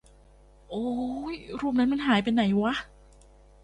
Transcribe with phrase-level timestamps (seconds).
[0.69, 0.85] โอ๊
[1.33, 2.73] ยรูปนั้นมันหายไปไหนวะ